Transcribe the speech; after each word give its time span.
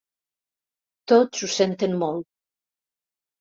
Tots 1.13 1.43
ho 1.43 1.51
senten 1.57 1.95
molt. 2.05 2.27